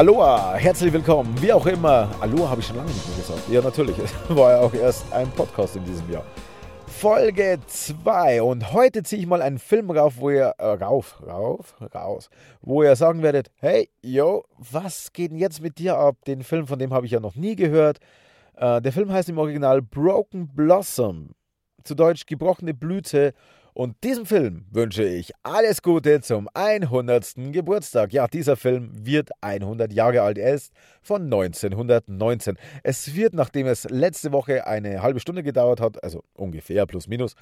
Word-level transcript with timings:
Aloha, 0.00 0.54
herzlich 0.54 0.94
willkommen, 0.94 1.36
wie 1.42 1.52
auch 1.52 1.66
immer. 1.66 2.08
Aloha 2.22 2.48
habe 2.48 2.62
ich 2.62 2.66
schon 2.66 2.76
lange 2.76 2.88
nicht 2.88 3.06
mehr 3.06 3.18
gesagt. 3.18 3.46
Ja, 3.50 3.60
natürlich, 3.60 3.98
es 3.98 4.14
war 4.34 4.52
ja 4.52 4.60
auch 4.60 4.72
erst 4.72 5.12
ein 5.12 5.30
Podcast 5.32 5.76
in 5.76 5.84
diesem 5.84 6.10
Jahr. 6.10 6.24
Folge 6.86 7.58
2 7.66 8.40
und 8.40 8.72
heute 8.72 9.02
ziehe 9.02 9.20
ich 9.20 9.28
mal 9.28 9.42
einen 9.42 9.58
Film 9.58 9.90
rauf, 9.90 10.14
wo 10.16 10.30
ihr, 10.30 10.54
äh, 10.56 10.64
rauf, 10.64 11.22
rauf, 11.26 11.74
raus, 11.94 12.30
wo 12.62 12.82
ihr 12.82 12.96
sagen 12.96 13.22
werdet, 13.22 13.50
hey, 13.56 13.90
yo, 14.00 14.44
was 14.56 15.12
geht 15.12 15.32
denn 15.32 15.38
jetzt 15.38 15.60
mit 15.60 15.76
dir 15.76 15.98
ab? 15.98 16.16
Den 16.26 16.44
Film, 16.44 16.66
von 16.66 16.78
dem 16.78 16.94
habe 16.94 17.04
ich 17.04 17.12
ja 17.12 17.20
noch 17.20 17.34
nie 17.34 17.54
gehört. 17.54 17.98
Äh, 18.56 18.80
der 18.80 18.92
Film 18.94 19.12
heißt 19.12 19.28
im 19.28 19.36
Original 19.36 19.82
Broken 19.82 20.48
Blossom, 20.48 21.32
zu 21.84 21.94
Deutsch 21.94 22.24
gebrochene 22.24 22.72
Blüte 22.72 23.34
und 23.80 24.04
diesem 24.04 24.26
Film 24.26 24.66
wünsche 24.70 25.04
ich 25.04 25.32
alles 25.42 25.80
Gute 25.80 26.20
zum 26.20 26.50
100. 26.52 27.32
Geburtstag. 27.50 28.12
Ja, 28.12 28.28
dieser 28.28 28.56
Film 28.56 28.90
wird 28.92 29.30
100 29.40 29.90
Jahre 29.90 30.20
alt. 30.20 30.36
Er 30.36 30.52
ist 30.52 30.74
von 31.00 31.22
1919. 31.22 32.58
Es 32.82 33.14
wird, 33.14 33.32
nachdem 33.32 33.66
es 33.66 33.84
letzte 33.84 34.32
Woche 34.32 34.66
eine 34.66 35.00
halbe 35.00 35.18
Stunde 35.18 35.42
gedauert 35.42 35.80
hat, 35.80 36.04
also 36.04 36.22
ungefähr 36.34 36.84
plus 36.84 37.08
minus, 37.08 37.32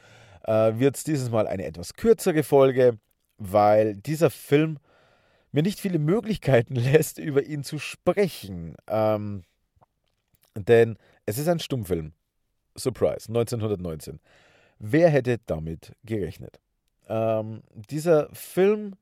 äh, 0.44 0.78
wird 0.78 0.94
es 0.94 1.02
dieses 1.02 1.28
Mal 1.28 1.48
eine 1.48 1.64
etwas 1.64 1.94
kürzere 1.94 2.44
Folge, 2.44 3.00
weil 3.38 3.96
dieser 3.96 4.30
Film 4.30 4.78
mir 5.50 5.64
nicht 5.64 5.80
viele 5.80 5.98
Möglichkeiten 5.98 6.76
lässt, 6.76 7.18
über 7.18 7.42
ihn 7.42 7.64
zu 7.64 7.80
sprechen. 7.80 8.76
Ähm, 8.86 9.42
denn 10.54 10.98
es 11.26 11.36
ist 11.36 11.48
ein 11.48 11.58
Stummfilm. 11.58 12.12
Surprise, 12.76 13.26
1919. 13.26 14.20
Wer 14.78 15.08
hätte 15.10 15.38
damit 15.46 15.92
gerechnet? 16.04 16.60
Ähm, 17.08 17.62
dieser 17.90 18.28
Film, 18.32 18.94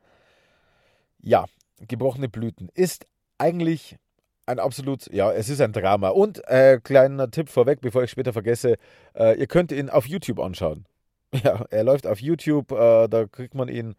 ja, 1.21 1.47
Gebrochene 1.87 2.29
Blüten, 2.29 2.71
ist 2.75 3.07
eigentlich 3.39 3.99
ein 4.47 4.59
absolut, 4.59 5.13
ja, 5.13 5.33
es 5.33 5.49
ist 5.49 5.61
ein 5.61 5.73
Drama. 5.73 6.09
Und 6.11 6.47
äh, 6.49 6.81
kleiner 6.83 7.31
Tipp 7.31 7.49
vorweg, 7.49 7.81
bevor 7.81 8.05
ich 8.05 8.11
später 8.11 8.33
vergesse, 8.33 8.77
äh, 9.15 9.39
ihr 9.39 9.47
könnt 9.47 9.73
ihn 9.73 9.91
auf 9.91 10.07
YouTube 10.07 10.41
anschauen. 10.41 10.87
Ja, 11.43 11.67
er 11.71 11.85
läuft 11.85 12.07
auf 12.07 12.21
YouTube, 12.21 12.71
äh, 12.71 13.09
da 13.09 13.27
kriegt 13.27 13.55
man 13.55 13.69
ihn, 13.69 13.97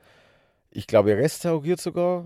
ich 0.71 0.87
glaube, 0.87 1.17
restauriert 1.17 1.79
sogar 1.79 2.25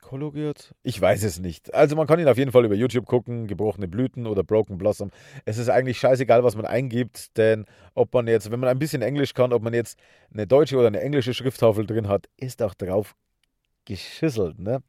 koloriert? 0.00 0.74
Ich 0.82 1.00
weiß 1.00 1.22
es 1.24 1.40
nicht. 1.40 1.74
Also 1.74 1.96
man 1.96 2.06
kann 2.06 2.18
ihn 2.20 2.28
auf 2.28 2.38
jeden 2.38 2.52
Fall 2.52 2.64
über 2.64 2.74
YouTube 2.74 3.06
gucken, 3.06 3.46
gebrochene 3.46 3.88
Blüten 3.88 4.26
oder 4.26 4.44
Broken 4.44 4.78
Blossom. 4.78 5.10
Es 5.44 5.58
ist 5.58 5.68
eigentlich 5.68 5.98
scheißegal, 5.98 6.44
was 6.44 6.56
man 6.56 6.66
eingibt, 6.66 7.36
denn 7.36 7.66
ob 7.94 8.14
man 8.14 8.26
jetzt, 8.26 8.50
wenn 8.50 8.60
man 8.60 8.68
ein 8.68 8.78
bisschen 8.78 9.02
Englisch 9.02 9.34
kann, 9.34 9.52
ob 9.52 9.62
man 9.62 9.74
jetzt 9.74 9.98
eine 10.32 10.46
deutsche 10.46 10.76
oder 10.76 10.86
eine 10.88 11.00
englische 11.00 11.34
Schrifttafel 11.34 11.86
drin 11.86 12.08
hat, 12.08 12.28
ist 12.36 12.62
auch 12.62 12.74
drauf 12.74 13.14
geschüsselt, 13.84 14.58
ne? 14.58 14.82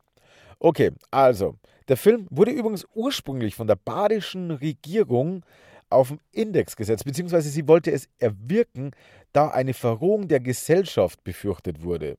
Okay, 0.59 0.91
also, 1.11 1.55
der 1.88 1.97
Film 1.97 2.27
wurde 2.31 2.52
übrigens 2.52 2.86
ursprünglich 2.95 3.55
von 3.55 3.67
der 3.67 3.75
badischen 3.75 4.52
Regierung 4.52 5.45
auf 5.89 6.09
den 6.09 6.19
Index 6.31 6.75
gesetzt, 6.75 7.05
beziehungsweise 7.05 7.49
sie 7.49 7.67
wollte 7.67 7.92
es 7.92 8.09
erwirken, 8.17 8.92
da 9.33 9.49
eine 9.49 9.73
Verrohung 9.73 10.27
der 10.27 10.39
Gesellschaft 10.39 11.23
befürchtet 11.23 11.83
wurde. 11.83 12.17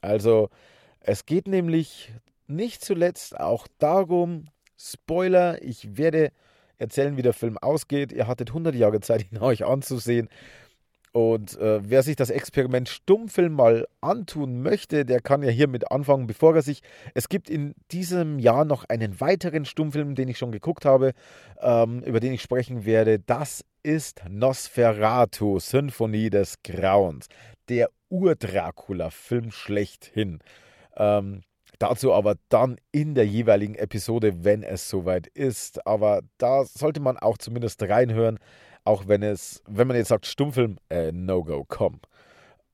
Also, 0.00 0.50
es 1.00 1.26
geht 1.26 1.48
nämlich 1.48 2.12
nicht 2.46 2.84
zuletzt 2.84 3.38
auch 3.38 3.66
darum, 3.78 4.46
Spoiler, 4.80 5.60
ich 5.62 5.96
werde 5.96 6.30
erzählen, 6.78 7.16
wie 7.16 7.22
der 7.22 7.32
Film 7.32 7.58
ausgeht. 7.58 8.12
Ihr 8.12 8.28
hattet 8.28 8.50
100 8.50 8.74
Jahre 8.74 9.00
Zeit, 9.00 9.26
ihn 9.30 9.38
euch 9.42 9.64
anzusehen. 9.64 10.28
Und 11.12 11.58
äh, 11.58 11.80
wer 11.82 12.02
sich 12.02 12.16
das 12.16 12.30
Experiment 12.30 12.88
Stummfilm 12.88 13.54
mal 13.54 13.88
antun 14.00 14.62
möchte, 14.62 15.04
der 15.04 15.20
kann 15.20 15.42
ja 15.42 15.50
hiermit 15.50 15.90
anfangen, 15.90 16.26
bevor 16.26 16.54
er 16.54 16.62
sich. 16.62 16.82
Es 17.14 17.28
gibt 17.28 17.50
in 17.50 17.74
diesem 17.90 18.38
Jahr 18.38 18.64
noch 18.64 18.84
einen 18.88 19.20
weiteren 19.20 19.64
Stummfilm, 19.64 20.14
den 20.14 20.28
ich 20.28 20.38
schon 20.38 20.52
geguckt 20.52 20.84
habe, 20.84 21.14
ähm, 21.60 22.02
über 22.04 22.20
den 22.20 22.34
ich 22.34 22.42
sprechen 22.42 22.84
werde. 22.84 23.18
Das 23.18 23.64
ist 23.82 24.22
Nosferatu, 24.28 25.58
Symphonie 25.58 26.30
des 26.30 26.62
Grauens. 26.62 27.26
Der 27.68 27.88
Ur-Dracula-Film 28.10 29.50
schlechthin. 29.50 30.40
Ähm, 30.98 31.42
dazu 31.78 32.12
aber 32.12 32.34
dann 32.48 32.76
in 32.92 33.14
der 33.14 33.26
jeweiligen 33.26 33.74
Episode, 33.74 34.44
wenn 34.44 34.62
es 34.62 34.88
soweit 34.88 35.26
ist. 35.28 35.86
Aber 35.86 36.20
da 36.38 36.64
sollte 36.64 37.00
man 37.00 37.16
auch 37.16 37.38
zumindest 37.38 37.82
reinhören, 37.82 38.38
auch 38.84 39.06
wenn 39.06 39.22
es, 39.22 39.62
wenn 39.66 39.88
man 39.88 39.96
jetzt 39.96 40.08
sagt 40.08 40.26
Stummfilm, 40.26 40.78
äh, 40.90 41.12
No-Go, 41.12 41.64
komm. 41.68 42.00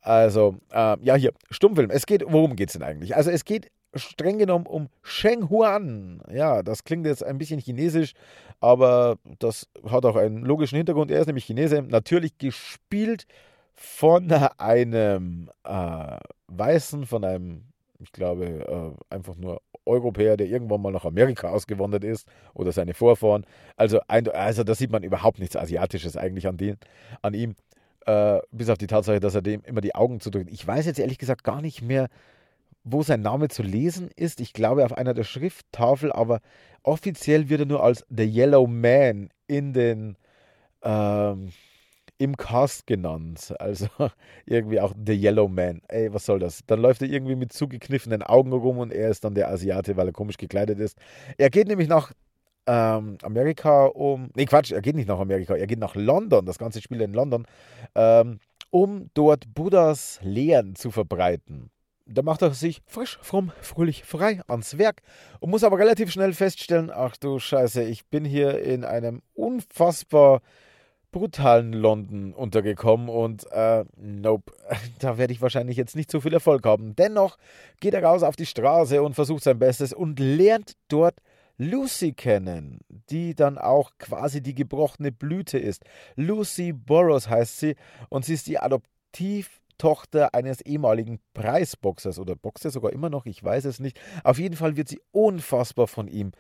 Also, 0.01 0.57
äh, 0.71 0.97
ja, 1.03 1.15
hier, 1.15 1.33
Stummfilm. 1.51 1.91
Es 1.91 2.07
geht, 2.07 2.25
worum 2.27 2.57
geht 2.57 2.69
es 2.69 2.75
denn 2.75 2.83
eigentlich? 2.83 3.17
Also, 3.17 3.31
es 3.31 3.45
geht 3.45 3.71
streng 3.95 4.39
genommen 4.39 4.67
um 4.67 4.89
Sheng 5.03 5.49
Huan. 5.49 6.21
Ja, 6.31 6.63
das 6.63 6.85
klingt 6.85 7.07
jetzt 7.07 7.25
ein 7.25 7.39
bisschen 7.39 7.61
chinesisch, 7.61 8.13
aber 8.61 9.19
das 9.39 9.69
hat 9.89 10.05
auch 10.05 10.17
einen 10.17 10.45
logischen 10.45 10.77
Hintergrund. 10.77 11.11
Er 11.11 11.21
ist 11.21 11.27
nämlich 11.27 11.45
Chinese, 11.45 11.83
natürlich 11.83 12.37
gespielt 12.39 13.27
von 13.73 14.31
einem 14.33 15.51
äh, 15.65 16.19
Weißen, 16.49 17.07
von 17.07 17.25
einem 17.25 17.65
ich 18.05 18.13
glaube, 18.13 18.45
äh, 18.47 19.15
einfach 19.15 19.37
nur 19.37 19.61
Europäer, 19.87 20.37
der 20.37 20.47
irgendwann 20.47 20.83
mal 20.83 20.93
nach 20.93 21.05
Amerika 21.05 21.49
ausgewandert 21.49 22.05
ist 22.05 22.29
oder 22.55 22.73
seine 22.73 22.95
Vorfahren. 22.95 23.45
Also, 23.77 24.01
also 24.07 24.65
da 24.65 24.75
sieht 24.75 24.93
man 24.93 25.03
überhaupt 25.03 25.39
nichts 25.39 25.57
Asiatisches 25.57 26.17
eigentlich 26.17 26.47
an, 26.47 26.57
den, 26.57 26.77
an 27.23 27.35
ihm. 27.35 27.55
Äh, 28.07 28.41
bis 28.51 28.69
auf 28.69 28.79
die 28.79 28.87
Tatsache, 28.87 29.21
dass 29.21 29.35
er 29.35 29.43
dem 29.43 29.63
immer 29.65 29.81
die 29.81 29.95
Augen 29.95 30.21
zudrückt. 30.21 30.51
Ich 30.53 30.67
weiß 30.67 30.85
jetzt 30.87 30.99
ehrlich 30.99 31.19
gesagt 31.19 31.43
gar 31.43 31.63
nicht 31.63 31.81
mehr, 31.83 32.09
wo 32.85 33.03
sein 33.03 33.23
Name 33.23 33.49
zu 33.49 33.63
lesen 33.63 34.11
ist. 34.15 34.41
Ich 34.41 34.53
glaube 34.53 34.85
auf 34.85 34.93
einer 34.93 35.15
der 35.15 35.25
Schrifttafel, 35.25 36.13
aber 36.13 36.41
offiziell 36.83 37.49
wird 37.49 37.61
er 37.61 37.67
nur 37.67 37.83
als 37.83 38.05
The 38.11 38.25
Yellow 38.25 38.67
Man 38.67 39.31
in 39.47 39.73
den 39.73 40.17
ähm, 40.83 41.51
im 42.25 42.37
Cast 42.37 42.87
genannt. 42.87 43.55
Also 43.59 43.87
irgendwie 44.47 44.81
auch 44.81 44.93
The 45.07 45.13
Yellow 45.13 45.49
Man. 45.49 45.83
Ey, 45.89 46.13
was 46.13 46.27
soll 46.27 46.39
das? 46.39 46.61
Dann 46.67 46.81
läuft 46.81 47.03
er 47.03 47.09
irgendwie 47.09 47.37
mit 47.37 47.53
zugekniffenen 47.53 48.23
Augen 48.23 48.53
rum 48.53 48.79
und 48.79 48.93
er 48.93 49.11
ist 49.11 49.25
dann 49.25 49.35
der 49.35 49.51
Asiate, 49.51 49.97
weil 49.97 50.09
er 50.09 50.13
komisch 50.13 50.39
gekleidet 50.39 50.81
ist. 50.81 50.99
Er 51.37 51.51
geht 51.51 51.69
nämlich 51.69 51.89
nach 51.89 52.13
ähm, 52.67 53.19
Amerika 53.23 53.87
um. 53.87 54.31
Nee, 54.35 54.47
Quatsch, 54.47 54.73
er 54.73 54.81
geht 54.81 54.97
nicht 54.97 55.09
nach 55.09 55.21
Amerika, 55.21 55.55
er 55.55 55.67
geht 55.67 55.79
nach 55.79 55.95
London. 55.95 56.47
Das 56.47 56.59
ganze 56.59 56.81
Spiel 56.81 57.01
in 57.03 57.13
London. 57.13 57.47
Ähm, 57.95 58.39
um 58.71 59.11
dort 59.15 59.55
Buddhas 59.55 60.19
Lehren 60.23 60.75
zu 60.75 60.91
verbreiten. 60.91 61.71
Da 62.07 62.23
macht 62.23 62.43
er 62.43 62.53
sich 62.53 62.83
frisch, 62.87 63.19
fromm, 63.23 63.53
fröhlich, 63.63 64.05
frei 64.05 64.41
ans 64.47 64.77
Werk 64.77 65.01
und 65.41 65.51
muss 65.51 65.65
aber 65.65 65.79
relativ 65.79 66.11
schnell 66.11 66.35
feststellen, 66.35 66.91
ach 66.93 67.17
du 67.17 67.39
Scheiße, 67.39 67.83
ich 67.83 68.05
bin 68.07 68.25
hier 68.27 68.61
in 68.61 68.85
einem 68.85 69.23
unfassbar 69.33 70.43
brutalen 71.15 71.73
London 71.73 72.33
untergekommen 72.35 73.09
und 73.09 73.51
äh, 73.53 73.85
nope, 73.97 74.53
da 74.99 75.17
werde 75.17 75.33
ich 75.33 75.41
wahrscheinlich 75.41 75.77
jetzt 75.77 75.95
nicht 75.95 76.11
so 76.11 76.21
viel 76.21 76.35
Erfolg 76.35 76.67
haben. 76.67 76.97
Dennoch 76.97 77.39
geht 77.79 77.95
er 77.95 78.03
raus 78.03 78.25
auf 78.25 78.35
die 78.35 78.47
Straße 78.47 79.01
und 79.01 79.15
versucht 79.15 79.45
sein 79.45 79.61
Bestes 79.61 79.93
und 79.93 80.19
lernt 80.19 80.73
dort 80.89 81.15
Lucy 81.57 82.15
kennen, 82.15 82.81
die 83.11 83.37
dann 83.37 83.59
auch 83.59 83.93
quasi 83.99 84.43
die 84.43 84.57
gebrochene 84.57 85.13
Blüte 85.13 85.57
ist. 85.57 85.85
Lucy 86.17 86.73
Burroughs 86.73 87.29
heißt 87.29 87.61
sie 87.61 87.77
und 88.09 88.25
sie 88.25 88.35
ist 88.35 88.49
die 88.49 88.59
Adoptivtochter 88.59 90.35
eines 90.35 90.63
ehemaligen 90.63 91.21
Preisboxers 91.33 92.19
oder 92.19 92.35
Boxer 92.35 92.71
sogar 92.71 92.93
immer 92.93 93.09
noch, 93.09 93.25
ich 93.27 93.43
weiß 93.43 93.67
es 93.67 93.79
nicht. 93.79 94.01
Auf 94.25 94.41
jeden 94.41 94.57
Fall 94.57 94.77
wird 94.77 94.89
sie 94.89 95.01
unfassbar 95.13 95.87
von 95.87 96.09
ihm 96.09 96.33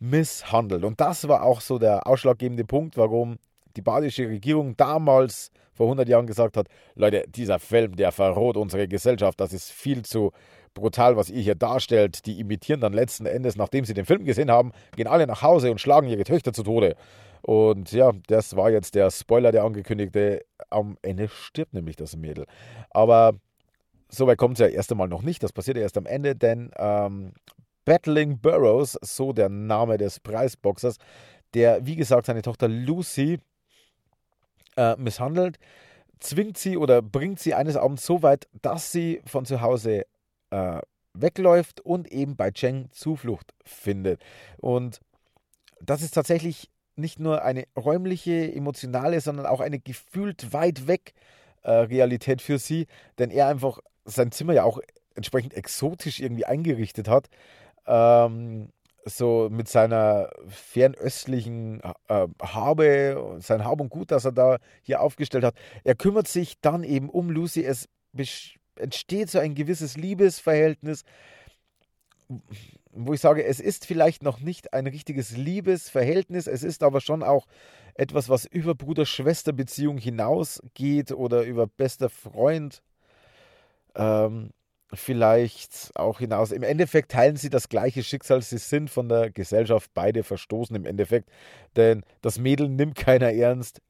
misshandelt. 0.00 0.82
Und 0.82 1.00
das 1.00 1.28
war 1.28 1.44
auch 1.44 1.60
so 1.60 1.78
der 1.78 2.08
ausschlaggebende 2.08 2.64
Punkt, 2.64 2.96
warum 2.96 3.36
die 3.76 3.82
badische 3.82 4.28
Regierung 4.28 4.76
damals 4.76 5.50
vor 5.72 5.86
100 5.86 6.08
Jahren 6.08 6.26
gesagt 6.26 6.56
hat, 6.56 6.68
Leute, 6.94 7.24
dieser 7.28 7.58
Film, 7.58 7.96
der 7.96 8.10
verroht 8.12 8.56
unsere 8.56 8.88
Gesellschaft, 8.88 9.38
das 9.40 9.52
ist 9.52 9.70
viel 9.70 10.02
zu 10.02 10.32
brutal, 10.74 11.16
was 11.16 11.30
ihr 11.30 11.42
hier 11.42 11.54
darstellt. 11.54 12.26
Die 12.26 12.38
imitieren 12.38 12.80
dann 12.80 12.92
letzten 12.92 13.26
Endes, 13.26 13.56
nachdem 13.56 13.84
sie 13.84 13.94
den 13.94 14.04
Film 14.04 14.24
gesehen 14.24 14.50
haben, 14.50 14.72
gehen 14.94 15.06
alle 15.06 15.26
nach 15.26 15.42
Hause 15.42 15.70
und 15.70 15.80
schlagen 15.80 16.08
ihre 16.08 16.24
Töchter 16.24 16.52
zu 16.52 16.62
Tode. 16.62 16.96
Und 17.42 17.92
ja, 17.92 18.12
das 18.26 18.56
war 18.56 18.70
jetzt 18.70 18.94
der 18.94 19.10
Spoiler, 19.10 19.52
der 19.52 19.64
angekündigte. 19.64 20.44
Am 20.70 20.96
Ende 21.02 21.28
stirbt 21.28 21.74
nämlich 21.74 21.96
das 21.96 22.16
Mädel. 22.16 22.46
Aber 22.90 23.34
soweit 24.08 24.38
kommt 24.38 24.54
es 24.54 24.60
ja 24.60 24.66
erst 24.66 24.90
einmal 24.90 25.08
noch 25.08 25.22
nicht. 25.22 25.42
Das 25.42 25.52
passiert 25.52 25.76
ja 25.76 25.82
erst 25.82 25.98
am 25.98 26.06
Ende, 26.06 26.34
denn 26.34 26.70
ähm, 26.76 27.32
Battling 27.84 28.38
Burrows, 28.40 28.98
so 29.00 29.32
der 29.32 29.48
Name 29.48 29.96
des 29.96 30.20
Preisboxers, 30.20 30.96
der, 31.54 31.86
wie 31.86 31.96
gesagt, 31.96 32.26
seine 32.26 32.42
Tochter 32.42 32.68
Lucy 32.68 33.38
äh, 34.76 34.96
misshandelt, 34.96 35.58
zwingt 36.20 36.58
sie 36.58 36.76
oder 36.76 37.02
bringt 37.02 37.40
sie 37.40 37.54
eines 37.54 37.76
Abends 37.76 38.06
so 38.06 38.22
weit, 38.22 38.48
dass 38.62 38.92
sie 38.92 39.22
von 39.26 39.44
zu 39.44 39.60
Hause 39.60 40.06
äh, 40.50 40.80
wegläuft 41.14 41.80
und 41.80 42.10
eben 42.10 42.36
bei 42.36 42.50
Cheng 42.50 42.88
Zuflucht 42.90 43.54
findet. 43.64 44.22
Und 44.58 45.00
das 45.80 46.02
ist 46.02 46.12
tatsächlich 46.14 46.70
nicht 46.96 47.20
nur 47.20 47.42
eine 47.42 47.64
räumliche, 47.76 48.52
emotionale, 48.54 49.20
sondern 49.20 49.46
auch 49.46 49.60
eine 49.60 49.78
gefühlt 49.78 50.52
weit 50.52 50.86
weg 50.86 51.12
äh, 51.62 51.70
Realität 51.70 52.40
für 52.40 52.58
sie, 52.58 52.86
denn 53.18 53.30
er 53.30 53.48
einfach 53.48 53.80
sein 54.04 54.32
Zimmer 54.32 54.54
ja 54.54 54.64
auch 54.64 54.80
entsprechend 55.14 55.54
exotisch 55.54 56.20
irgendwie 56.20 56.46
eingerichtet 56.46 57.08
hat. 57.08 57.28
ähm, 57.86 58.70
so 59.06 59.48
mit 59.50 59.68
seiner 59.68 60.30
fernöstlichen 60.48 61.80
äh, 62.08 62.26
Habe, 62.42 63.38
sein 63.38 63.64
Hab 63.64 63.80
und 63.80 63.88
Gut, 63.88 64.10
das 64.10 64.24
er 64.24 64.32
da 64.32 64.58
hier 64.82 65.00
aufgestellt 65.00 65.44
hat. 65.44 65.54
Er 65.84 65.94
kümmert 65.94 66.26
sich 66.28 66.60
dann 66.60 66.82
eben 66.82 67.08
um 67.08 67.30
Lucy. 67.30 67.64
Es 67.64 67.88
entsteht 68.74 69.30
so 69.30 69.38
ein 69.38 69.54
gewisses 69.54 69.96
Liebesverhältnis, 69.96 71.04
wo 72.90 73.12
ich 73.12 73.20
sage, 73.20 73.44
es 73.44 73.60
ist 73.60 73.86
vielleicht 73.86 74.22
noch 74.22 74.40
nicht 74.40 74.72
ein 74.72 74.86
richtiges 74.86 75.36
Liebesverhältnis, 75.36 76.48
es 76.48 76.64
ist 76.64 76.82
aber 76.82 77.00
schon 77.00 77.22
auch 77.22 77.46
etwas, 77.94 78.28
was 78.28 78.44
über 78.44 78.74
Bruder-Schwester-Beziehung 78.74 79.98
hinausgeht 79.98 81.12
oder 81.12 81.42
über 81.42 81.66
bester 81.66 82.10
Freund. 82.10 82.82
Ähm, 83.94 84.50
vielleicht 84.92 85.92
auch 85.96 86.18
hinaus. 86.20 86.52
Im 86.52 86.62
Endeffekt 86.62 87.12
teilen 87.12 87.36
sie 87.36 87.50
das 87.50 87.68
gleiche 87.68 88.02
Schicksal. 88.02 88.40
Sie 88.42 88.58
sind 88.58 88.90
von 88.90 89.08
der 89.08 89.30
Gesellschaft 89.30 89.90
beide 89.94 90.22
verstoßen 90.22 90.76
im 90.76 90.86
Endeffekt. 90.86 91.28
Denn 91.76 92.02
das 92.22 92.38
Mädel 92.38 92.68
nimmt 92.68 92.96
keiner 92.96 93.32
ernst. 93.32 93.80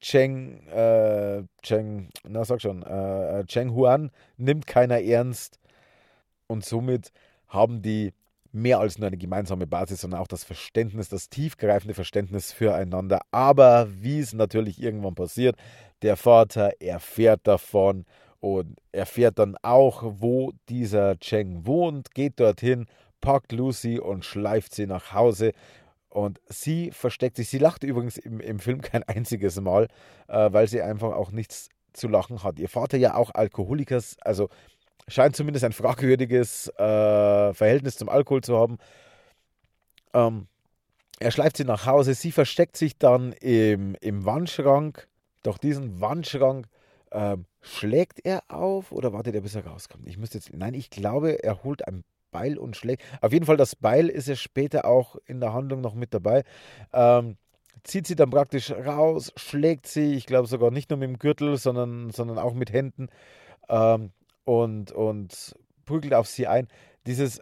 Cheng, 0.00 0.66
äh, 0.68 1.42
Cheng, 1.62 2.08
na 2.26 2.44
sag 2.44 2.62
schon, 2.62 2.82
äh, 2.82 3.44
Cheng 3.44 3.74
Huan 3.74 4.10
nimmt 4.38 4.66
keiner 4.66 5.00
ernst. 5.00 5.58
Und 6.46 6.64
somit 6.64 7.12
haben 7.48 7.82
die 7.82 8.12
mehr 8.52 8.80
als 8.80 8.98
nur 8.98 9.06
eine 9.06 9.16
gemeinsame 9.16 9.66
Basis, 9.66 10.00
sondern 10.00 10.20
auch 10.20 10.26
das 10.26 10.42
Verständnis, 10.42 11.08
das 11.08 11.28
tiefgreifende 11.28 11.94
Verständnis 11.94 12.52
füreinander. 12.52 13.20
Aber 13.30 13.88
wie 13.90 14.18
es 14.18 14.32
natürlich 14.32 14.82
irgendwann 14.82 15.14
passiert, 15.14 15.56
der 16.02 16.16
Vater 16.16 16.72
erfährt 16.80 17.42
davon 17.44 18.04
und 18.40 18.78
erfährt 18.92 19.38
dann 19.38 19.56
auch, 19.62 20.02
wo 20.18 20.52
dieser 20.68 21.18
Cheng 21.18 21.66
wohnt, 21.66 22.14
geht 22.14 22.40
dorthin, 22.40 22.86
packt 23.20 23.52
Lucy 23.52 23.98
und 23.98 24.24
schleift 24.24 24.74
sie 24.74 24.86
nach 24.86 25.12
Hause. 25.12 25.52
Und 26.08 26.40
sie 26.48 26.90
versteckt 26.90 27.36
sich. 27.36 27.48
Sie 27.48 27.58
lacht 27.58 27.84
übrigens 27.84 28.16
im, 28.16 28.40
im 28.40 28.58
Film 28.58 28.80
kein 28.82 29.02
einziges 29.04 29.60
Mal, 29.60 29.88
äh, 30.28 30.52
weil 30.52 30.66
sie 30.66 30.82
einfach 30.82 31.12
auch 31.12 31.30
nichts 31.30 31.68
zu 31.92 32.08
lachen 32.08 32.42
hat. 32.42 32.58
Ihr 32.58 32.68
Vater 32.68 32.96
ja 32.96 33.14
auch 33.14 33.30
Alkoholiker, 33.34 34.00
also 34.22 34.48
scheint 35.06 35.36
zumindest 35.36 35.64
ein 35.64 35.72
fragwürdiges 35.72 36.68
äh, 36.68 37.54
Verhältnis 37.54 37.96
zum 37.96 38.08
Alkohol 38.08 38.42
zu 38.42 38.56
haben. 38.56 38.78
Ähm, 40.14 40.46
er 41.18 41.30
schleift 41.30 41.58
sie 41.58 41.64
nach 41.64 41.86
Hause, 41.86 42.14
sie 42.14 42.32
versteckt 42.32 42.76
sich 42.76 42.96
dann 42.96 43.32
im, 43.32 43.96
im 44.00 44.24
Wandschrank. 44.24 45.08
Doch 45.42 45.58
diesen 45.58 46.00
Wandschrank 46.00 46.66
ähm, 47.12 47.44
schlägt 47.60 48.24
er 48.24 48.42
auf 48.48 48.92
oder 48.92 49.12
wartet 49.12 49.34
er, 49.34 49.40
bis 49.42 49.54
er 49.54 49.66
rauskommt? 49.66 50.06
Ich 50.08 50.18
müsste 50.18 50.38
jetzt. 50.38 50.52
Nein, 50.52 50.74
ich 50.74 50.90
glaube, 50.90 51.42
er 51.42 51.62
holt 51.62 51.86
ein 51.86 52.04
Beil 52.30 52.58
und 52.58 52.76
schlägt. 52.76 53.02
Auf 53.20 53.32
jeden 53.32 53.46
Fall, 53.46 53.56
das 53.56 53.76
Beil 53.76 54.08
ist 54.08 54.28
ja 54.28 54.36
später 54.36 54.84
auch 54.84 55.16
in 55.26 55.40
der 55.40 55.52
Handlung 55.52 55.80
noch 55.80 55.94
mit 55.94 56.14
dabei. 56.14 56.44
Ähm, 56.92 57.36
zieht 57.82 58.06
sie 58.06 58.16
dann 58.16 58.30
praktisch 58.30 58.70
raus, 58.70 59.32
schlägt 59.36 59.86
sie, 59.86 60.14
ich 60.14 60.26
glaube 60.26 60.48
sogar 60.48 60.70
nicht 60.70 60.90
nur 60.90 60.98
mit 60.98 61.08
dem 61.08 61.18
Gürtel, 61.18 61.56
sondern, 61.56 62.10
sondern 62.10 62.38
auch 62.38 62.54
mit 62.54 62.72
Händen 62.72 63.08
ähm, 63.68 64.12
und, 64.44 64.92
und 64.92 65.54
prügelt 65.86 66.14
auf 66.14 66.26
sie 66.26 66.46
ein. 66.46 66.68
Dieses, 67.06 67.40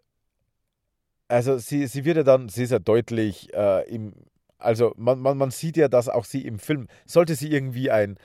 also 1.29 1.59
sie, 1.59 1.87
sie 1.87 2.05
wird 2.05 2.19
ja 2.19 2.23
dann, 2.23 2.49
sie 2.49 2.65
ist 2.65 2.71
ja 2.71 2.79
deutlich 2.79 3.53
äh, 3.55 3.89
im, 3.93 4.15
also 4.59 4.93
man, 4.97 5.21
man, 5.21 5.37
man 5.37 5.51
sieht 5.51 5.77
ja, 5.77 5.89
dass 5.89 6.09
auch 6.09 6.25
sie 6.25 6.47
im 6.47 6.59
Film, 6.59 6.89
sollte 7.05 7.35
sie 7.35 7.51
irgendwie 7.51 7.91
ein 7.91 8.17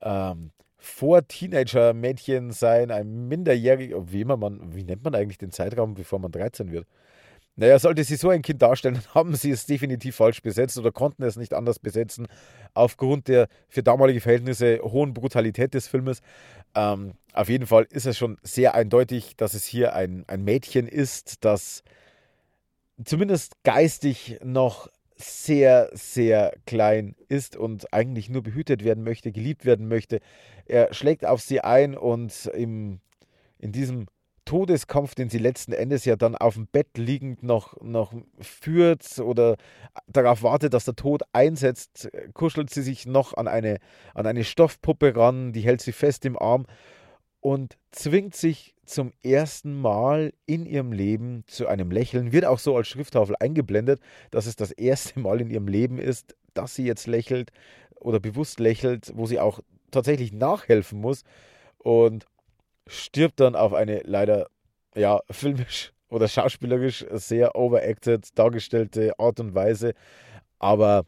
ähm, 0.00 0.50
vor 0.78 1.26
Teenager-Mädchen 1.26 2.52
sein, 2.52 2.90
ein 2.90 3.28
minderjähriger, 3.28 4.10
wie, 4.12 4.20
immer 4.20 4.36
man, 4.36 4.74
wie 4.74 4.84
nennt 4.84 5.04
man 5.04 5.14
eigentlich 5.14 5.38
den 5.38 5.50
Zeitraum, 5.50 5.94
bevor 5.94 6.20
man 6.20 6.30
13 6.30 6.70
wird? 6.70 6.86
Naja, 7.56 7.80
sollte 7.80 8.04
sie 8.04 8.14
so 8.14 8.30
ein 8.30 8.42
Kind 8.42 8.62
darstellen, 8.62 8.94
dann 9.02 9.14
haben 9.14 9.34
sie 9.34 9.50
es 9.50 9.66
definitiv 9.66 10.14
falsch 10.14 10.40
besetzt 10.42 10.78
oder 10.78 10.92
konnten 10.92 11.24
es 11.24 11.36
nicht 11.36 11.52
anders 11.52 11.80
besetzen, 11.80 12.28
aufgrund 12.72 13.26
der 13.26 13.48
für 13.68 13.82
damalige 13.82 14.20
Verhältnisse 14.20 14.78
hohen 14.82 15.12
Brutalität 15.12 15.74
des 15.74 15.88
Filmes. 15.88 16.20
Ähm, 16.76 17.14
auf 17.32 17.48
jeden 17.48 17.66
Fall 17.66 17.88
ist 17.90 18.06
es 18.06 18.16
schon 18.16 18.38
sehr 18.42 18.74
eindeutig, 18.76 19.36
dass 19.36 19.54
es 19.54 19.64
hier 19.64 19.94
ein, 19.94 20.24
ein 20.28 20.44
Mädchen 20.44 20.86
ist, 20.86 21.44
das 21.44 21.82
zumindest 23.04 23.62
geistig 23.64 24.38
noch 24.44 24.88
sehr, 25.20 25.90
sehr 25.92 26.54
klein 26.66 27.14
ist 27.28 27.56
und 27.56 27.92
eigentlich 27.92 28.30
nur 28.30 28.42
behütet 28.42 28.84
werden 28.84 29.04
möchte, 29.04 29.32
geliebt 29.32 29.64
werden 29.64 29.88
möchte. 29.88 30.20
Er 30.66 30.94
schlägt 30.94 31.26
auf 31.26 31.40
sie 31.40 31.60
ein 31.60 31.96
und 31.96 32.46
im, 32.54 33.00
in 33.58 33.72
diesem 33.72 34.06
Todeskampf, 34.44 35.14
den 35.14 35.28
sie 35.28 35.38
letzten 35.38 35.72
Endes 35.72 36.06
ja 36.06 36.16
dann 36.16 36.34
auf 36.34 36.54
dem 36.54 36.68
Bett 36.68 36.96
liegend 36.96 37.42
noch, 37.42 37.78
noch 37.82 38.14
führt 38.40 39.18
oder 39.18 39.56
darauf 40.06 40.42
wartet, 40.42 40.72
dass 40.72 40.86
der 40.86 40.96
Tod 40.96 41.22
einsetzt, 41.32 42.08
kuschelt 42.32 42.70
sie 42.70 42.80
sich 42.80 43.04
noch 43.04 43.36
an 43.36 43.46
eine, 43.46 43.78
an 44.14 44.26
eine 44.26 44.44
Stoffpuppe 44.44 45.14
ran, 45.14 45.52
die 45.52 45.60
hält 45.60 45.82
sie 45.82 45.92
fest 45.92 46.24
im 46.24 46.38
Arm 46.38 46.64
und 47.40 47.78
zwingt 47.90 48.34
sich 48.34 48.74
zum 48.84 49.12
ersten 49.22 49.80
Mal 49.80 50.32
in 50.46 50.66
ihrem 50.66 50.92
Leben 50.92 51.44
zu 51.46 51.66
einem 51.66 51.90
Lächeln, 51.90 52.32
wird 52.32 52.44
auch 52.44 52.58
so 52.58 52.76
als 52.76 52.88
Schrifttafel 52.88 53.36
eingeblendet, 53.38 54.00
dass 54.30 54.46
es 54.46 54.56
das 54.56 54.70
erste 54.72 55.20
Mal 55.20 55.40
in 55.40 55.50
ihrem 55.50 55.68
Leben 55.68 55.98
ist, 55.98 56.34
dass 56.54 56.74
sie 56.74 56.84
jetzt 56.84 57.06
lächelt 57.06 57.50
oder 57.96 58.18
bewusst 58.18 58.60
lächelt, 58.60 59.12
wo 59.14 59.26
sie 59.26 59.40
auch 59.40 59.60
tatsächlich 59.90 60.32
nachhelfen 60.32 61.00
muss 61.00 61.22
und 61.78 62.26
stirbt 62.86 63.40
dann 63.40 63.54
auf 63.54 63.74
eine 63.74 64.00
leider 64.04 64.48
ja 64.94 65.20
filmisch 65.30 65.92
oder 66.08 66.26
schauspielerisch 66.26 67.04
sehr 67.12 67.54
overacted 67.56 68.26
dargestellte 68.38 69.18
Art 69.18 69.38
und 69.40 69.54
Weise, 69.54 69.92
aber 70.58 71.04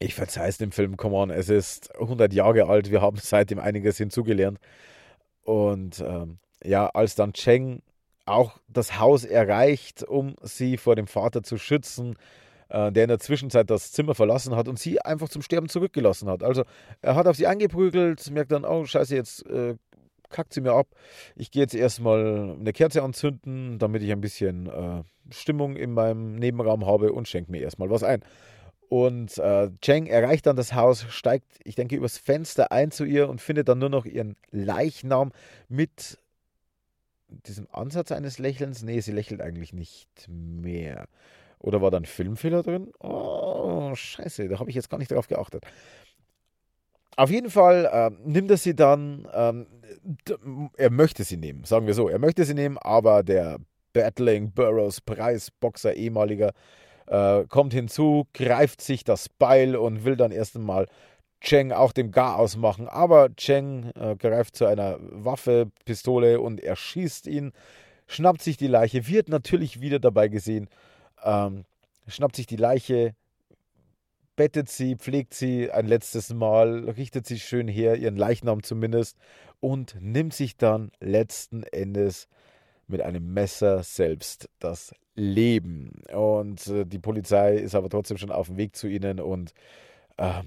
ich 0.00 0.14
verzeihe 0.14 0.48
es 0.48 0.58
dem 0.58 0.72
Film, 0.72 0.96
come 0.96 1.16
on, 1.16 1.30
es 1.30 1.48
ist 1.48 1.94
100 1.96 2.32
Jahre 2.32 2.66
alt, 2.66 2.90
wir 2.90 3.00
haben 3.00 3.16
seitdem 3.20 3.58
einiges 3.58 3.98
hinzugelernt 3.98 4.58
und 5.48 6.04
ähm, 6.06 6.40
ja, 6.62 6.88
als 6.88 7.14
dann 7.14 7.32
Cheng 7.32 7.80
auch 8.26 8.58
das 8.68 9.00
Haus 9.00 9.24
erreicht, 9.24 10.02
um 10.02 10.34
sie 10.42 10.76
vor 10.76 10.94
dem 10.94 11.06
Vater 11.06 11.42
zu 11.42 11.56
schützen, 11.56 12.16
äh, 12.68 12.92
der 12.92 13.04
in 13.04 13.08
der 13.08 13.18
Zwischenzeit 13.18 13.70
das 13.70 13.90
Zimmer 13.92 14.14
verlassen 14.14 14.54
hat 14.54 14.68
und 14.68 14.78
sie 14.78 15.00
einfach 15.00 15.30
zum 15.30 15.40
Sterben 15.40 15.70
zurückgelassen 15.70 16.28
hat. 16.28 16.42
Also 16.42 16.64
er 17.00 17.14
hat 17.14 17.26
auf 17.26 17.36
sie 17.36 17.46
angeprügelt, 17.46 18.30
merkt 18.30 18.52
dann, 18.52 18.66
oh 18.66 18.84
scheiße, 18.84 19.16
jetzt 19.16 19.46
äh, 19.46 19.76
kackt 20.28 20.52
sie 20.52 20.60
mir 20.60 20.72
ab. 20.72 20.88
Ich 21.34 21.50
gehe 21.50 21.62
jetzt 21.62 21.74
erstmal 21.74 22.54
eine 22.60 22.74
Kerze 22.74 23.02
anzünden, 23.02 23.78
damit 23.78 24.02
ich 24.02 24.12
ein 24.12 24.20
bisschen 24.20 24.66
äh, 24.66 25.02
Stimmung 25.30 25.76
in 25.76 25.92
meinem 25.92 26.34
Nebenraum 26.34 26.84
habe 26.84 27.10
und 27.14 27.26
schenke 27.26 27.50
mir 27.50 27.62
erstmal 27.62 27.88
was 27.88 28.02
ein. 28.02 28.22
Und 28.88 29.36
äh, 29.38 29.70
Cheng 29.82 30.06
erreicht 30.06 30.46
dann 30.46 30.56
das 30.56 30.72
Haus, 30.72 31.04
steigt, 31.10 31.46
ich 31.62 31.74
denke, 31.74 31.94
übers 31.96 32.16
Fenster 32.16 32.72
ein 32.72 32.90
zu 32.90 33.04
ihr 33.04 33.28
und 33.28 33.40
findet 33.40 33.68
dann 33.68 33.78
nur 33.78 33.90
noch 33.90 34.06
ihren 34.06 34.36
Leichnam 34.50 35.32
mit 35.68 36.18
diesem 37.28 37.66
Ansatz 37.70 38.12
eines 38.12 38.38
Lächelns. 38.38 38.82
Nee, 38.82 39.00
sie 39.00 39.12
lächelt 39.12 39.42
eigentlich 39.42 39.74
nicht 39.74 40.08
mehr. 40.28 41.06
Oder 41.58 41.82
war 41.82 41.90
da 41.90 41.98
ein 41.98 42.06
Filmfehler 42.06 42.62
drin? 42.62 42.90
Oh, 43.00 43.94
scheiße, 43.94 44.48
da 44.48 44.58
habe 44.58 44.70
ich 44.70 44.76
jetzt 44.76 44.88
gar 44.88 44.98
nicht 44.98 45.10
drauf 45.10 45.28
geachtet. 45.28 45.64
Auf 47.16 47.30
jeden 47.30 47.50
Fall 47.50 47.84
äh, 47.92 48.10
nimmt 48.24 48.50
er 48.50 48.56
sie 48.56 48.76
dann, 48.76 49.28
ähm, 49.34 49.66
er 50.76 50.90
möchte 50.90 51.24
sie 51.24 51.36
nehmen, 51.36 51.64
sagen 51.64 51.86
wir 51.86 51.94
so, 51.94 52.08
er 52.08 52.20
möchte 52.20 52.44
sie 52.44 52.54
nehmen, 52.54 52.78
aber 52.78 53.24
der 53.24 53.58
Battling 53.92 54.52
Burroughs 54.52 55.00
Preisboxer, 55.00 55.94
ehemaliger, 55.94 56.52
äh, 57.08 57.44
kommt 57.48 57.72
hinzu, 57.72 58.26
greift 58.34 58.80
sich 58.80 59.04
das 59.04 59.28
Beil 59.28 59.76
und 59.76 60.04
will 60.04 60.16
dann 60.16 60.32
erst 60.32 60.56
einmal 60.56 60.86
Cheng 61.40 61.72
auch 61.72 61.92
dem 61.92 62.10
Garaus 62.10 62.56
machen. 62.56 62.88
Aber 62.88 63.34
Cheng 63.36 63.90
äh, 63.94 64.16
greift 64.16 64.56
zu 64.56 64.66
einer 64.66 64.98
Waffe, 65.00 65.70
Pistole 65.84 66.40
und 66.40 66.60
erschießt 66.60 67.26
ihn, 67.26 67.52
schnappt 68.06 68.42
sich 68.42 68.56
die 68.56 68.66
Leiche, 68.66 69.06
wird 69.08 69.28
natürlich 69.28 69.80
wieder 69.80 69.98
dabei 69.98 70.28
gesehen, 70.28 70.68
ähm, 71.22 71.64
schnappt 72.06 72.36
sich 72.36 72.46
die 72.46 72.56
Leiche, 72.56 73.14
bettet 74.34 74.68
sie, 74.68 74.96
pflegt 74.96 75.34
sie 75.34 75.70
ein 75.70 75.86
letztes 75.86 76.32
Mal, 76.32 76.88
richtet 76.90 77.26
sie 77.26 77.38
schön 77.38 77.68
her, 77.68 77.96
ihren 77.96 78.16
Leichnam 78.16 78.62
zumindest, 78.62 79.16
und 79.60 79.96
nimmt 80.00 80.32
sich 80.32 80.56
dann 80.56 80.90
letzten 81.00 81.64
Endes 81.64 82.28
mit 82.88 83.00
einem 83.00 83.32
Messer 83.32 83.82
selbst 83.82 84.48
das 84.58 84.94
Leben. 85.14 86.02
Und 86.12 86.66
äh, 86.68 86.84
die 86.86 86.98
Polizei 86.98 87.56
ist 87.56 87.74
aber 87.74 87.88
trotzdem 87.88 88.18
schon 88.18 88.30
auf 88.30 88.46
dem 88.46 88.56
Weg 88.56 88.76
zu 88.76 88.86
ihnen 88.88 89.20
und 89.20 89.52
äh, 90.16 90.42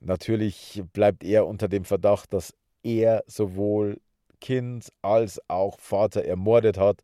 natürlich 0.00 0.82
bleibt 0.92 1.24
er 1.24 1.46
unter 1.46 1.68
dem 1.68 1.84
Verdacht, 1.84 2.32
dass 2.32 2.54
er 2.82 3.24
sowohl 3.26 4.00
Kind 4.40 4.90
als 5.02 5.40
auch 5.48 5.78
Vater 5.78 6.24
ermordet 6.24 6.78
hat. 6.78 7.02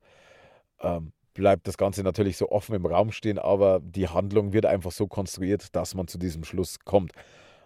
Ähm, 0.80 1.12
bleibt 1.34 1.68
das 1.68 1.78
Ganze 1.78 2.02
natürlich 2.02 2.36
so 2.36 2.50
offen 2.50 2.74
im 2.74 2.84
Raum 2.84 3.12
stehen, 3.12 3.38
aber 3.38 3.80
die 3.80 4.08
Handlung 4.08 4.52
wird 4.52 4.66
einfach 4.66 4.90
so 4.90 5.06
konstruiert, 5.06 5.74
dass 5.76 5.94
man 5.94 6.08
zu 6.08 6.18
diesem 6.18 6.42
Schluss 6.42 6.80
kommt. 6.80 7.12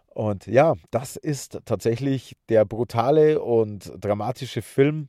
Und 0.08 0.46
ja, 0.46 0.74
das 0.90 1.16
ist 1.16 1.58
tatsächlich 1.64 2.36
der 2.50 2.66
brutale 2.66 3.40
und 3.40 3.90
dramatische 3.98 4.60
Film 4.60 5.08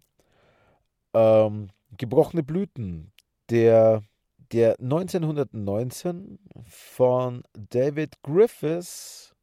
ähm, 1.14 1.70
Gebrochene 1.98 2.44
Blüten, 2.44 3.12
der 3.50 4.04
der 4.52 4.80
1919 4.80 6.38
von 6.68 7.44
David 7.54 8.22
Griffiths, 8.22 9.34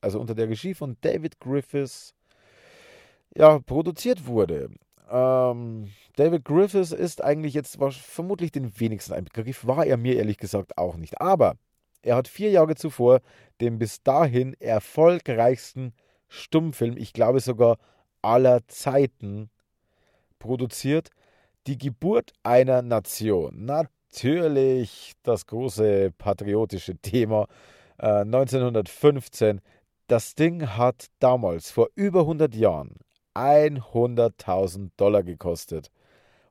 also 0.00 0.20
unter 0.20 0.34
der 0.34 0.48
Regie 0.48 0.74
von 0.74 0.96
David 1.00 1.40
Griffiths, 1.40 2.14
ja, 3.36 3.58
produziert 3.58 4.26
wurde. 4.26 4.70
Ähm, 5.10 5.90
David 6.16 6.44
Griffiths 6.44 6.92
ist 6.92 7.22
eigentlich 7.22 7.54
jetzt 7.54 7.78
vermutlich 7.80 8.52
den 8.52 8.78
wenigsten 8.78 9.12
ein 9.12 9.24
Begriff, 9.24 9.66
war 9.66 9.84
er 9.84 9.96
mir 9.96 10.16
ehrlich 10.16 10.38
gesagt 10.38 10.78
auch 10.78 10.96
nicht. 10.96 11.20
Aber 11.20 11.56
er 12.02 12.16
hat 12.16 12.28
vier 12.28 12.50
Jahre 12.50 12.76
zuvor 12.76 13.20
den 13.60 13.78
bis 13.78 14.02
dahin 14.02 14.54
erfolgreichsten 14.60 15.92
Stummfilm, 16.28 16.96
ich 16.96 17.12
glaube 17.12 17.40
sogar 17.40 17.76
aller 18.22 18.66
Zeiten, 18.68 19.50
produziert. 20.38 21.10
Die 21.66 21.76
Geburt 21.76 22.32
einer 22.42 22.82
Nation. 22.82 23.66
Natürlich 23.66 25.12
das 25.22 25.46
große 25.46 26.10
patriotische 26.16 26.96
Thema. 26.96 27.46
Äh, 27.98 28.20
1915. 28.20 29.60
Das 30.06 30.34
Ding 30.34 30.66
hat 30.66 31.06
damals, 31.18 31.70
vor 31.70 31.88
über 31.94 32.20
100 32.20 32.54
Jahren, 32.54 32.96
100.000 33.34 34.90
Dollar 34.96 35.22
gekostet 35.22 35.90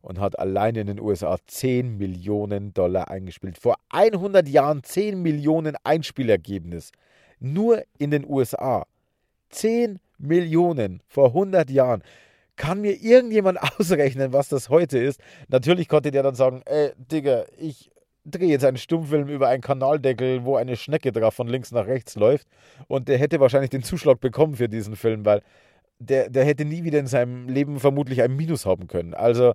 und 0.02 0.20
hat 0.20 0.38
allein 0.40 0.76
in 0.76 0.88
den 0.88 1.00
USA 1.00 1.38
10 1.46 1.98
Millionen 1.98 2.74
Dollar 2.74 3.10
eingespielt. 3.10 3.58
Vor 3.58 3.76
100 3.90 4.48
Jahren 4.48 4.84
10 4.84 5.22
Millionen 5.22 5.76
Einspielergebnis. 5.84 6.92
Nur 7.40 7.84
in 7.98 8.12
den 8.12 8.26
USA. 8.30 8.86
10 9.50 10.00
Millionen 10.20 11.02
vor 11.08 11.28
100 11.30 11.70
Jahren. 11.70 12.04
Kann 12.60 12.82
mir 12.82 13.02
irgendjemand 13.02 13.58
ausrechnen, 13.80 14.34
was 14.34 14.50
das 14.50 14.68
heute 14.68 15.00
ist? 15.00 15.22
Natürlich 15.48 15.88
konnte 15.88 16.12
der 16.12 16.24
dann 16.24 16.36
sagen, 16.36 16.62
ey, 16.66 16.92
Digga, 16.98 17.46
ich 17.58 17.90
drehe 18.26 18.50
jetzt 18.50 18.66
einen 18.66 18.78
Stummfilm 18.78 19.30
über 19.30 19.48
einen 19.48 19.62
Kanaldeckel, 19.62 20.44
wo 20.44 20.58
eine 20.58 20.76
Schnecke 20.76 21.14
drauf 21.14 21.34
von 21.34 21.48
links 21.48 21.72
nach 21.72 21.88
rechts 21.88 22.18
läuft. 22.18 22.48
Und 22.90 23.08
der 23.08 23.18
hätte 23.18 23.40
wahrscheinlich 23.40 23.70
den 23.70 23.82
Zuschlag 23.82 24.20
bekommen 24.20 24.56
für 24.56 24.68
diesen 24.68 24.98
Film, 24.98 25.24
weil 25.24 25.42
der, 26.00 26.30
der 26.30 26.44
hätte 26.44 26.66
nie 26.66 26.84
wieder 26.84 27.00
in 27.00 27.08
seinem 27.08 27.48
Leben 27.48 27.80
vermutlich 27.80 28.22
ein 28.22 28.36
Minus 28.36 28.66
haben 28.66 28.88
können. 28.88 29.14
Also, 29.14 29.54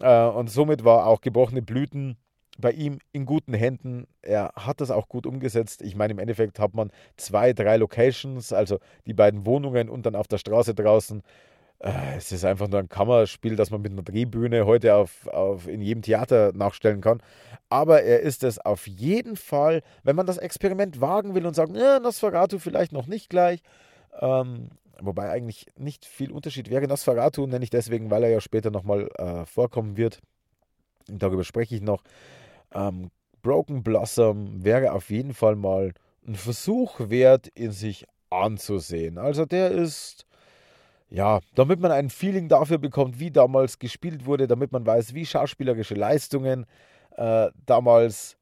äh, 0.00 0.24
und 0.24 0.50
somit 0.50 0.82
war 0.82 1.06
auch 1.06 1.20
gebrochene 1.20 1.62
Blüten 1.62 2.16
bei 2.58 2.72
ihm 2.72 2.98
in 3.12 3.24
guten 3.24 3.54
Händen. 3.54 4.08
Er 4.20 4.50
hat 4.56 4.80
das 4.80 4.90
auch 4.90 5.08
gut 5.08 5.26
umgesetzt. 5.26 5.80
Ich 5.80 5.94
meine, 5.94 6.12
im 6.12 6.18
Endeffekt 6.18 6.58
hat 6.58 6.74
man 6.74 6.90
zwei, 7.16 7.52
drei 7.52 7.76
Locations, 7.76 8.52
also 8.52 8.80
die 9.06 9.14
beiden 9.14 9.46
Wohnungen 9.46 9.88
und 9.88 10.06
dann 10.06 10.16
auf 10.16 10.26
der 10.26 10.38
Straße 10.38 10.74
draußen. 10.74 11.22
Äh, 11.82 12.16
es 12.16 12.32
ist 12.32 12.44
einfach 12.44 12.68
nur 12.68 12.78
ein 12.78 12.88
Kammerspiel, 12.88 13.56
das 13.56 13.70
man 13.70 13.82
mit 13.82 13.92
einer 13.92 14.02
Drehbühne 14.02 14.66
heute 14.66 14.94
auf, 14.94 15.26
auf, 15.28 15.66
in 15.66 15.80
jedem 15.80 16.02
Theater 16.02 16.52
nachstellen 16.54 17.00
kann. 17.00 17.22
Aber 17.68 18.02
er 18.02 18.20
ist 18.20 18.44
es 18.44 18.58
auf 18.58 18.86
jeden 18.86 19.36
Fall, 19.36 19.82
wenn 20.02 20.16
man 20.16 20.26
das 20.26 20.38
Experiment 20.38 21.00
wagen 21.00 21.34
will 21.34 21.46
und 21.46 21.54
sagt, 21.54 21.74
ja, 21.76 21.98
Nosferatu 21.98 22.58
vielleicht 22.58 22.92
noch 22.92 23.06
nicht 23.06 23.30
gleich, 23.30 23.62
ähm, 24.20 24.70
Wobei 25.04 25.30
eigentlich 25.30 25.66
nicht 25.76 26.04
viel 26.04 26.30
Unterschied 26.30 26.70
wäre. 26.70 26.86
Nosferatu 26.86 27.46
nenne 27.46 27.64
ich 27.64 27.70
deswegen, 27.70 28.10
weil 28.10 28.22
er 28.22 28.30
ja 28.30 28.40
später 28.40 28.70
nochmal 28.70 29.08
äh, 29.16 29.44
vorkommen 29.46 29.96
wird. 29.96 30.20
Darüber 31.08 31.42
spreche 31.42 31.74
ich 31.74 31.82
noch. 31.82 32.04
Ähm, 32.72 33.10
Broken 33.42 33.82
Blossom 33.82 34.62
wäre 34.62 34.92
auf 34.92 35.10
jeden 35.10 35.34
Fall 35.34 35.56
mal 35.56 35.92
ein 36.26 36.36
Versuch 36.36 37.00
wert, 37.10 37.48
in 37.48 37.72
sich 37.72 38.06
anzusehen. 38.30 39.18
Also 39.18 39.44
der 39.44 39.72
ist, 39.72 40.24
ja, 41.12 41.40
damit 41.54 41.78
man 41.78 41.92
ein 41.92 42.08
Feeling 42.08 42.48
dafür 42.48 42.78
bekommt, 42.78 43.20
wie 43.20 43.30
damals 43.30 43.78
gespielt 43.78 44.24
wurde, 44.24 44.46
damit 44.46 44.72
man 44.72 44.86
weiß, 44.86 45.12
wie 45.12 45.26
schauspielerische 45.26 45.94
Leistungen 45.94 46.64
äh, 47.16 47.50
damals 47.66 48.38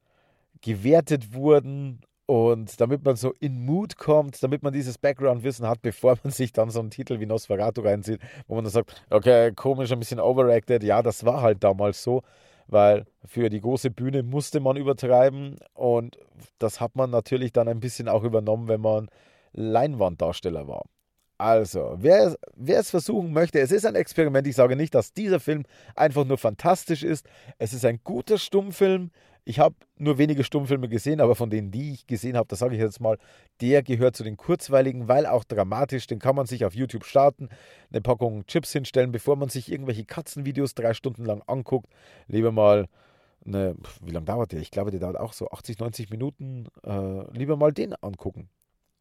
gewertet 0.61 1.33
wurden 1.33 1.99
und 2.27 2.79
damit 2.79 3.03
man 3.03 3.17
so 3.17 3.33
in 3.41 3.65
Mood 3.65 3.97
kommt, 3.97 4.41
damit 4.41 4.63
man 4.63 4.71
dieses 4.71 4.97
Background-Wissen 4.97 5.67
hat, 5.67 5.81
bevor 5.81 6.17
man 6.23 6.31
sich 6.31 6.53
dann 6.53 6.69
so 6.69 6.79
einen 6.79 6.91
Titel 6.91 7.19
wie 7.19 7.25
Nosferatu 7.25 7.81
reinzieht, 7.81 8.21
wo 8.47 8.55
man 8.55 8.63
dann 8.63 8.71
sagt, 8.71 9.03
okay, 9.09 9.51
komisch, 9.51 9.91
ein 9.91 9.99
bisschen 9.99 10.21
overacted. 10.21 10.81
Ja, 10.81 11.01
das 11.01 11.25
war 11.25 11.41
halt 11.41 11.65
damals 11.65 12.01
so, 12.01 12.21
weil 12.67 13.05
für 13.25 13.49
die 13.49 13.59
große 13.59 13.91
Bühne 13.91 14.23
musste 14.23 14.61
man 14.61 14.77
übertreiben 14.77 15.57
und 15.73 16.17
das 16.57 16.79
hat 16.79 16.95
man 16.95 17.09
natürlich 17.09 17.51
dann 17.51 17.67
ein 17.67 17.81
bisschen 17.81 18.07
auch 18.07 18.23
übernommen, 18.23 18.69
wenn 18.69 18.79
man 18.79 19.09
Leinwanddarsteller 19.51 20.69
war. 20.69 20.85
Also, 21.41 21.95
wer, 21.97 22.37
wer 22.55 22.79
es 22.81 22.91
versuchen 22.91 23.33
möchte, 23.33 23.59
es 23.59 23.71
ist 23.71 23.83
ein 23.87 23.95
Experiment. 23.95 24.45
Ich 24.45 24.55
sage 24.55 24.75
nicht, 24.75 24.93
dass 24.93 25.11
dieser 25.11 25.39
Film 25.39 25.63
einfach 25.95 26.23
nur 26.23 26.37
fantastisch 26.37 27.01
ist. 27.01 27.25
Es 27.57 27.73
ist 27.73 27.83
ein 27.83 27.99
guter 28.03 28.37
Stummfilm. 28.37 29.09
Ich 29.43 29.57
habe 29.57 29.73
nur 29.97 30.19
wenige 30.19 30.43
Stummfilme 30.43 30.87
gesehen, 30.87 31.19
aber 31.19 31.33
von 31.33 31.49
denen, 31.49 31.71
die 31.71 31.93
ich 31.93 32.05
gesehen 32.05 32.37
habe, 32.37 32.47
das 32.47 32.59
sage 32.59 32.75
ich 32.75 32.79
jetzt 32.79 33.01
mal, 33.01 33.17
der 33.59 33.81
gehört 33.81 34.15
zu 34.15 34.23
den 34.23 34.37
kurzweiligen, 34.37 35.07
weil 35.07 35.25
auch 35.25 35.43
dramatisch. 35.43 36.05
Den 36.05 36.19
kann 36.19 36.35
man 36.35 36.45
sich 36.45 36.63
auf 36.63 36.75
YouTube 36.75 37.05
starten, 37.05 37.49
eine 37.89 38.01
Packung 38.01 38.45
Chips 38.45 38.71
hinstellen, 38.71 39.11
bevor 39.11 39.35
man 39.35 39.49
sich 39.49 39.71
irgendwelche 39.71 40.05
Katzenvideos 40.05 40.75
drei 40.75 40.93
Stunden 40.93 41.25
lang 41.25 41.41
anguckt. 41.47 41.89
Lieber 42.27 42.51
mal 42.51 42.85
eine, 43.43 43.75
wie 43.99 44.11
lange 44.11 44.27
dauert 44.27 44.51
der? 44.51 44.59
Ich 44.59 44.69
glaube, 44.69 44.91
der 44.91 44.99
dauert 44.99 45.17
auch 45.17 45.33
so 45.33 45.49
80, 45.49 45.79
90 45.79 46.11
Minuten. 46.11 46.67
Äh, 46.85 47.35
lieber 47.35 47.57
mal 47.57 47.73
den 47.73 47.95
angucken. 47.95 48.47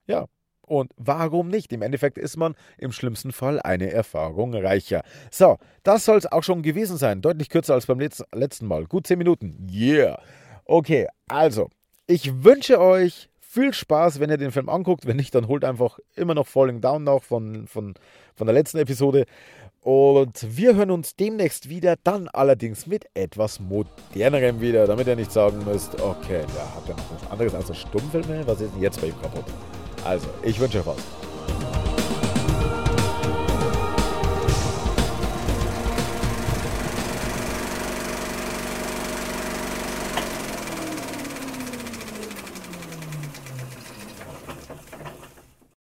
Ja, 0.07 0.25
und 0.71 0.93
warum 0.97 1.49
nicht? 1.49 1.73
Im 1.73 1.83
Endeffekt 1.83 2.17
ist 2.17 2.37
man 2.37 2.55
im 2.79 2.93
schlimmsten 2.93 3.33
Fall 3.33 3.61
eine 3.61 3.91
Erfahrung 3.91 4.55
reicher. 4.55 5.03
So, 5.29 5.59
das 5.83 6.05
soll 6.05 6.17
es 6.17 6.31
auch 6.31 6.45
schon 6.45 6.63
gewesen 6.63 6.97
sein. 6.97 7.23
Deutlich 7.23 7.49
kürzer 7.49 7.75
als 7.75 7.87
beim 7.87 7.99
letzten 7.99 8.67
Mal. 8.67 8.87
Gut 8.87 9.09
10 9.09 9.19
Minuten. 9.19 9.67
Yeah. 9.69 10.23
Okay, 10.65 11.09
also, 11.27 11.71
ich 12.07 12.45
wünsche 12.45 12.81
euch 12.81 13.29
viel 13.41 13.75
Spaß, 13.75 14.21
wenn 14.21 14.31
ihr 14.31 14.37
den 14.37 14.53
Film 14.53 14.69
anguckt. 14.69 15.07
Wenn 15.07 15.17
nicht, 15.17 15.35
dann 15.35 15.49
holt 15.49 15.65
einfach 15.65 15.99
immer 16.15 16.37
noch 16.37 16.47
Falling 16.47 16.81
Down 16.81 17.03
noch 17.03 17.25
von, 17.25 17.67
von, 17.67 17.95
von 18.37 18.47
der 18.47 18.55
letzten 18.55 18.79
Episode. 18.79 19.27
Und 19.81 20.57
wir 20.57 20.77
hören 20.77 20.93
uns 20.93 21.17
demnächst 21.17 21.69
wieder, 21.69 21.97
dann 22.05 22.29
allerdings 22.29 22.87
mit 22.87 23.07
etwas 23.15 23.59
modernerem 23.59 24.61
wieder, 24.61 24.87
damit 24.87 25.09
ihr 25.09 25.17
nicht 25.17 25.33
sagen 25.33 25.65
müsst, 25.65 26.01
okay, 26.01 26.45
da 26.55 26.77
habt 26.77 26.89
ihr 26.89 26.95
noch 26.95 27.11
was 27.13 27.29
anderes 27.29 27.55
als 27.55 27.77
Stummfilme. 27.77 28.47
Was 28.47 28.61
ist 28.61 28.73
denn 28.73 28.83
jetzt 28.83 29.01
bei 29.01 29.09
ihm 29.09 29.21
kaputt? 29.21 29.47
Also, 30.05 30.27
ich 30.43 30.59
wünsche 30.59 30.79
euch 30.79 30.87
was. 30.87 30.97